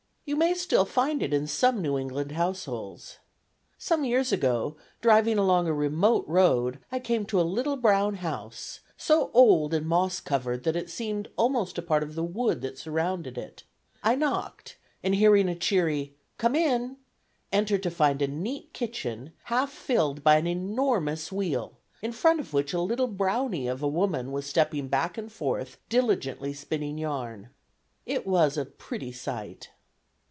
[0.23, 3.17] You may still find it in some New England households.
[3.77, 8.79] Some years ago, driving along a remote road, I came to a little brown house,
[8.95, 12.77] so old and moss covered that it seemed almost a part of the wood that
[12.77, 13.63] surrounded it.
[14.03, 16.95] I knocked, and hearing a cheery "Come in!"
[17.51, 22.53] entered to find a neat kitchen, half filled by an enormous wheel, in front of
[22.53, 27.49] which a little brownie of a woman was stepping back and forth, diligently spinning yarn.
[28.05, 29.71] It was a pretty sight.